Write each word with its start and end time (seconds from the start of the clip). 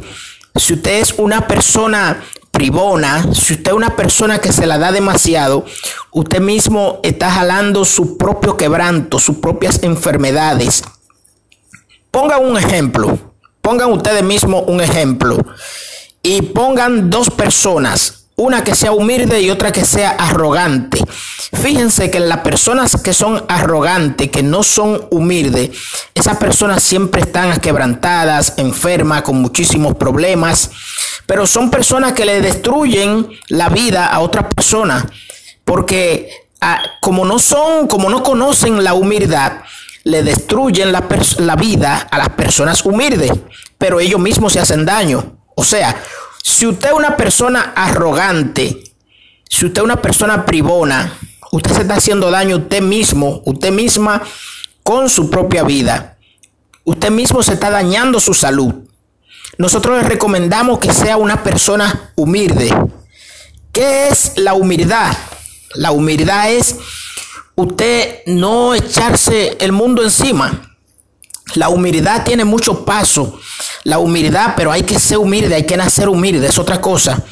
si 0.56 0.72
usted 0.72 1.00
es 1.00 1.14
una 1.18 1.46
persona 1.46 2.24
privona, 2.50 3.32
si 3.34 3.54
usted 3.54 3.72
es 3.72 3.76
una 3.76 3.94
persona 3.94 4.40
que 4.40 4.52
se 4.52 4.66
la 4.66 4.78
da 4.78 4.90
demasiado, 4.90 5.66
usted 6.12 6.40
mismo 6.40 6.98
está 7.02 7.30
jalando 7.30 7.84
su 7.84 8.16
propio 8.16 8.56
quebranto, 8.56 9.18
sus 9.18 9.36
propias 9.36 9.82
enfermedades. 9.82 10.82
Pongan 12.10 12.44
un 12.44 12.56
ejemplo, 12.56 13.18
pongan 13.60 13.92
ustedes 13.92 14.24
mismos 14.24 14.64
un 14.66 14.80
ejemplo 14.80 15.36
y 16.22 16.40
pongan 16.40 17.10
dos 17.10 17.28
personas 17.28 18.17
una 18.38 18.62
que 18.62 18.76
sea 18.76 18.92
humilde 18.92 19.42
y 19.42 19.50
otra 19.50 19.72
que 19.72 19.84
sea 19.84 20.10
arrogante. 20.10 21.02
Fíjense 21.60 22.08
que 22.08 22.20
las 22.20 22.38
personas 22.38 22.96
que 23.02 23.12
son 23.12 23.44
arrogantes, 23.48 24.30
que 24.30 24.44
no 24.44 24.62
son 24.62 25.06
humildes, 25.10 25.70
esas 26.14 26.36
personas 26.36 26.82
siempre 26.82 27.22
están 27.22 27.58
quebrantadas, 27.58 28.54
enfermas, 28.56 29.22
con 29.22 29.42
muchísimos 29.42 29.96
problemas, 29.96 30.70
pero 31.26 31.48
son 31.48 31.68
personas 31.70 32.12
que 32.12 32.24
le 32.24 32.40
destruyen 32.40 33.28
la 33.48 33.68
vida 33.70 34.06
a 34.06 34.20
otras 34.20 34.46
personas, 34.54 35.04
porque 35.64 36.30
ah, 36.60 36.80
como 37.00 37.24
no 37.24 37.40
son, 37.40 37.88
como 37.88 38.08
no 38.08 38.22
conocen 38.22 38.84
la 38.84 38.94
humildad, 38.94 39.62
le 40.04 40.22
destruyen 40.22 40.92
la, 40.92 41.04
la 41.38 41.56
vida 41.56 42.06
a 42.08 42.18
las 42.18 42.28
personas 42.30 42.84
humildes, 42.84 43.32
pero 43.78 43.98
ellos 43.98 44.20
mismos 44.20 44.52
se 44.52 44.60
hacen 44.60 44.86
daño. 44.86 45.38
O 45.56 45.64
sea, 45.64 45.96
si 46.42 46.66
usted 46.66 46.88
es 46.88 46.94
una 46.94 47.16
persona 47.16 47.72
arrogante, 47.76 48.84
si 49.48 49.66
usted 49.66 49.80
es 49.80 49.84
una 49.84 50.02
persona 50.02 50.44
privona, 50.44 51.18
usted 51.52 51.72
se 51.72 51.82
está 51.82 51.96
haciendo 51.96 52.30
daño 52.30 52.56
usted 52.56 52.82
mismo, 52.82 53.42
usted 53.44 53.72
misma 53.72 54.22
con 54.82 55.08
su 55.08 55.30
propia 55.30 55.64
vida. 55.64 56.16
Usted 56.84 57.10
mismo 57.10 57.42
se 57.42 57.52
está 57.52 57.70
dañando 57.70 58.20
su 58.20 58.32
salud. 58.32 58.74
Nosotros 59.58 60.02
le 60.02 60.08
recomendamos 60.08 60.78
que 60.78 60.92
sea 60.92 61.16
una 61.16 61.42
persona 61.42 62.12
humilde. 62.14 62.74
¿Qué 63.72 64.08
es 64.08 64.32
la 64.36 64.54
humildad? 64.54 65.16
La 65.74 65.90
humildad 65.90 66.50
es 66.50 66.76
usted 67.54 68.20
no 68.26 68.74
echarse 68.74 69.56
el 69.60 69.72
mundo 69.72 70.02
encima. 70.02 70.76
La 71.54 71.68
humildad 71.68 72.24
tiene 72.24 72.44
muchos 72.44 72.78
pasos. 72.78 73.34
La 73.88 73.98
humildad, 73.98 74.52
pero 74.54 74.70
hay 74.70 74.82
que 74.82 74.98
ser 74.98 75.16
humilde, 75.16 75.54
hay 75.54 75.64
que 75.64 75.78
nacer 75.78 76.10
humilde, 76.10 76.46
es 76.46 76.58
otra 76.58 76.78
cosa. 76.78 77.24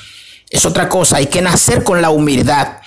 Es 0.49 0.65
otra 0.65 0.89
cosa, 0.89 1.19
hay 1.19 1.27
que 1.27 1.43
nacer 1.43 1.85
con 1.85 2.01
la 2.01 2.09
humildad. 2.09 2.79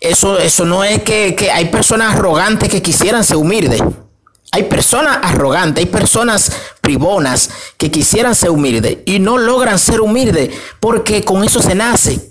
Eso, 0.00 0.38
eso 0.38 0.64
no 0.64 0.84
es 0.84 1.02
que, 1.02 1.34
que 1.34 1.50
hay 1.50 1.64
personas 1.64 2.14
arrogantes 2.14 2.68
que 2.68 2.80
quisieran 2.80 3.24
ser 3.24 3.38
humildes. 3.38 3.82
Hay 4.52 4.64
personas 4.64 5.18
arrogantes, 5.22 5.84
hay 5.84 5.90
personas 5.90 6.52
privonas 6.80 7.50
que 7.76 7.90
quisieran 7.90 8.36
ser 8.36 8.50
humildes 8.50 8.98
y 9.04 9.18
no 9.18 9.36
logran 9.36 9.80
ser 9.80 10.00
humildes 10.00 10.50
porque 10.78 11.24
con 11.24 11.42
eso 11.42 11.60
se 11.60 11.74
nace. 11.74 12.30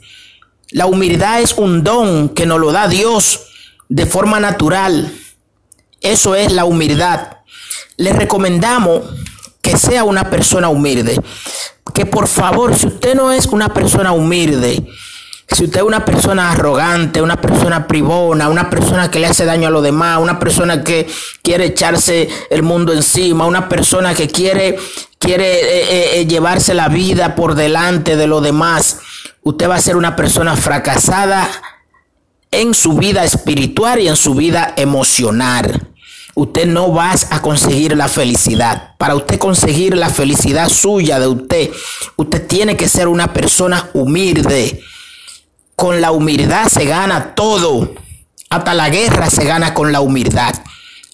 La 0.70 0.86
humildad 0.86 1.42
es 1.42 1.54
un 1.54 1.84
don 1.84 2.30
que 2.30 2.46
nos 2.46 2.60
lo 2.62 2.72
da 2.72 2.88
Dios 2.88 3.42
de 3.90 4.06
forma 4.06 4.40
natural. 4.40 5.14
Eso 6.00 6.34
es 6.34 6.54
la 6.54 6.64
humildad 6.64 7.38
le 7.98 8.14
recomendamos 8.14 9.02
que 9.68 9.78
sea 9.78 10.04
una 10.04 10.30
persona 10.30 10.70
humilde. 10.70 11.20
Que 11.94 12.06
por 12.06 12.28
favor, 12.28 12.76
si 12.76 12.88
usted 12.88 13.16
no 13.16 13.32
es 13.32 13.48
una 13.48 13.74
persona 13.74 14.12
humilde, 14.14 14.86
si 15.50 15.66
usted 15.66 15.80
es 15.80 15.86
una 15.86 16.06
persona 16.06 16.52
arrogante, 16.52 17.22
una 17.22 17.40
persona 17.40 17.88
privona, 17.88 18.50
una 18.50 18.70
persona 18.70 19.10
que 19.12 19.20
le 19.20 19.28
hace 19.28 19.46
daño 19.46 19.68
a 19.68 19.72
los 19.72 19.84
demás, 19.84 20.20
una 20.20 20.40
persona 20.40 20.84
que 20.84 21.08
quiere 21.42 21.66
echarse 21.66 22.30
el 22.50 22.64
mundo 22.64 22.94
encima, 22.94 23.46
una 23.46 23.68
persona 23.68 24.14
que 24.14 24.28
quiere, 24.28 24.78
quiere 25.20 25.54
eh, 25.54 25.84
eh, 25.90 26.10
eh, 26.20 26.28
llevarse 26.28 26.74
la 26.74 26.90
vida 26.90 27.36
por 27.36 27.56
delante 27.56 28.16
de 28.16 28.28
los 28.28 28.44
demás, 28.44 29.00
usted 29.44 29.70
va 29.70 29.76
a 29.76 29.82
ser 29.82 29.96
una 29.96 30.16
persona 30.16 30.56
fracasada 30.56 31.50
en 32.52 32.74
su 32.74 32.94
vida 32.94 33.24
espiritual 33.24 34.00
y 34.00 34.08
en 34.08 34.16
su 34.16 34.36
vida 34.36 34.74
emocional 34.78 35.88
usted 36.38 36.68
no 36.68 36.94
va 36.94 37.16
a 37.32 37.42
conseguir 37.42 37.98
la 37.98 38.08
felicidad. 38.08 38.96
Para 39.00 39.16
usted 39.16 39.40
conseguir 39.40 39.98
la 39.98 40.12
felicidad 40.12 40.70
suya 40.70 41.20
de 41.20 41.28
usted, 41.28 41.72
usted 42.16 42.46
tiene 42.46 42.78
que 42.78 42.88
ser 42.88 43.08
una 43.08 43.34
persona 43.34 43.90
humilde. 43.94 44.80
Con 45.76 46.00
la 46.00 46.12
humildad 46.12 46.68
se 46.68 46.86
gana 46.86 47.34
todo. 47.34 47.92
Hasta 48.52 48.76
la 48.76 48.90
guerra 48.90 49.32
se 49.32 49.46
gana 49.46 49.74
con 49.74 49.92
la 49.92 50.00
humildad. 50.00 50.54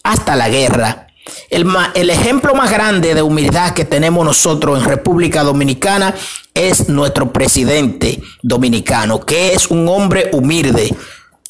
Hasta 0.04 0.36
la 0.36 0.50
guerra. 0.50 1.08
El, 1.50 1.68
el, 1.96 2.10
ejemplo 2.10 2.54
más 2.54 2.70
grande 2.70 3.16
de 3.16 3.22
humildad 3.22 3.74
que 3.74 3.86
tenemos 3.86 4.26
nosotros 4.26 4.78
en 4.78 4.84
República 4.84 5.44
Dominicana 5.44 6.14
es 6.54 6.90
nuestro 6.90 7.32
presidente 7.32 8.22
dominicano, 8.42 9.22
que 9.22 9.54
es 9.54 9.68
un 9.68 9.88
hombre 9.88 10.32
humilde, 10.34 10.94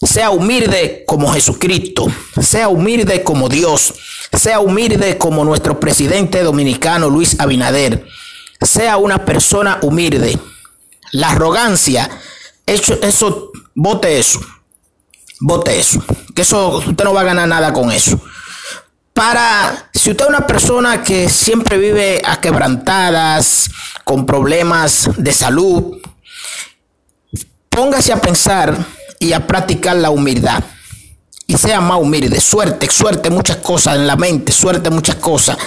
sea 0.05 0.31
humilde 0.31 1.03
como 1.07 1.31
Jesucristo, 1.31 2.07
sea 2.41 2.69
humilde 2.69 3.23
como 3.23 3.49
Dios, 3.49 3.93
sea 4.31 4.59
humilde 4.59 5.17
como 5.17 5.45
nuestro 5.45 5.79
presidente 5.79 6.43
dominicano 6.43 7.09
Luis 7.09 7.39
Abinader, 7.39 8.05
sea 8.61 8.97
una 8.97 9.25
persona 9.25 9.79
humilde. 9.81 10.37
La 11.11 11.29
arrogancia, 11.29 12.09
eso, 12.65 12.97
eso, 13.01 13.51
vote 13.75 14.17
eso, 14.17 14.39
vote 15.39 15.79
eso, 15.79 16.03
que 16.33 16.41
eso 16.41 16.77
usted 16.77 17.03
no 17.03 17.13
va 17.13 17.21
a 17.21 17.25
ganar 17.25 17.47
nada 17.47 17.71
con 17.71 17.91
eso. 17.91 18.19
Para, 19.13 19.89
si 19.93 20.09
usted 20.09 20.25
es 20.25 20.29
una 20.29 20.47
persona 20.47 21.03
que 21.03 21.29
siempre 21.29 21.77
vive 21.77 22.19
a 22.25 22.41
quebrantadas, 22.41 23.69
con 24.03 24.25
problemas 24.25 25.09
de 25.17 25.31
salud, 25.31 25.97
póngase 27.69 28.11
a 28.11 28.21
pensar 28.21 28.77
y 29.23 29.31
a 29.31 29.47
practicar 29.47 29.95
la 29.95 30.09
humildad. 30.09 30.63
Y 31.47 31.57
sea 31.57 31.81
más 31.81 31.99
humilde, 31.99 32.39
suerte, 32.41 32.89
suerte 32.89 33.29
muchas 33.29 33.57
cosas 33.57 33.95
en 33.95 34.07
la 34.07 34.15
mente, 34.15 34.51
suerte 34.51 34.89
muchas 34.89 35.15
cosas, 35.15 35.57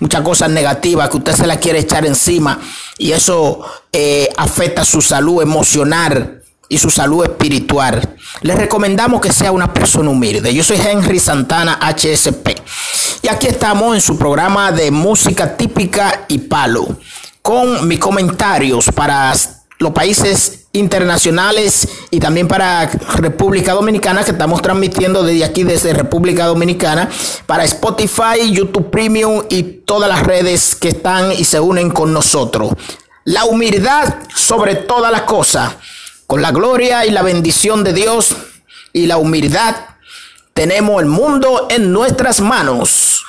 muchas 0.00 0.22
cosas 0.22 0.50
negativas 0.50 1.08
que 1.08 1.16
usted 1.18 1.34
se 1.34 1.46
la 1.46 1.58
quiere 1.58 1.80
echar 1.80 2.06
encima 2.06 2.58
y 2.98 3.12
eso 3.12 3.60
eh, 3.92 4.28
afecta 4.36 4.84
su 4.84 5.02
salud 5.02 5.42
emocional 5.42 6.42
y 6.68 6.78
su 6.78 6.90
salud 6.90 7.24
espiritual. 7.24 8.16
Le 8.40 8.54
recomendamos 8.54 9.20
que 9.20 9.32
sea 9.32 9.52
una 9.52 9.72
persona 9.72 10.10
humilde. 10.10 10.52
Yo 10.54 10.64
soy 10.64 10.78
Henry 10.78 11.20
Santana 11.20 11.78
HSP 11.80 12.48
y 13.22 13.28
aquí 13.28 13.46
estamos 13.46 13.94
en 13.94 14.00
su 14.00 14.18
programa 14.18 14.72
de 14.72 14.90
música 14.90 15.56
típica 15.56 16.24
y 16.28 16.38
palo 16.38 16.98
con 17.42 17.86
mis 17.86 18.00
comentarios 18.00 18.86
para 18.94 19.32
los 19.78 19.92
países 19.92 20.66
internacionales 20.72 21.88
y 22.10 22.20
también 22.20 22.48
para 22.48 22.86
República 22.86 23.72
Dominicana 23.72 24.24
que 24.24 24.30
estamos 24.30 24.62
transmitiendo 24.62 25.22
desde 25.22 25.44
aquí 25.44 25.64
desde 25.64 25.92
República 25.92 26.46
Dominicana 26.46 27.08
para 27.46 27.64
Spotify, 27.64 28.50
YouTube 28.50 28.90
Premium 28.90 29.44
y 29.48 29.62
todas 29.62 30.08
las 30.08 30.22
redes 30.22 30.74
que 30.74 30.88
están 30.88 31.32
y 31.32 31.44
se 31.44 31.60
unen 31.60 31.90
con 31.90 32.12
nosotros. 32.12 32.72
La 33.24 33.44
humildad 33.44 34.14
sobre 34.34 34.76
todas 34.76 35.10
las 35.10 35.22
cosas, 35.22 35.74
con 36.26 36.40
la 36.40 36.52
gloria 36.52 37.04
y 37.06 37.10
la 37.10 37.22
bendición 37.22 37.84
de 37.84 37.92
Dios 37.92 38.36
y 38.92 39.06
la 39.06 39.18
humildad 39.18 39.76
tenemos 40.56 41.02
el 41.02 41.06
mundo 41.06 41.66
en 41.68 41.92
nuestras 41.92 42.40
manos. 42.40 43.26